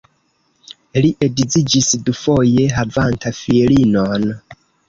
[1.03, 4.31] Li edziĝis dufoje, havanta filinon.